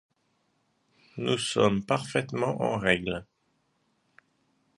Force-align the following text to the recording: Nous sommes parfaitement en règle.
Nous 1.17 1.37
sommes 1.37 1.83
parfaitement 1.85 2.59
en 2.63 2.75
règle. 2.79 3.23